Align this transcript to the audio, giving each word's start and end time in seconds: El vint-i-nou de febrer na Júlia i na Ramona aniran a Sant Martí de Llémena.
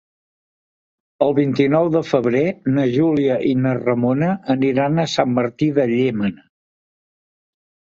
El 1.25 1.35
vint-i-nou 1.39 1.91
de 1.97 2.01
febrer 2.07 2.43
na 2.79 2.87
Júlia 2.97 3.37
i 3.53 3.55
na 3.67 3.77
Ramona 3.85 4.33
aniran 4.59 5.01
a 5.01 5.09
Sant 5.17 5.41
Martí 5.41 5.73
de 5.81 5.91
Llémena. 5.97 6.49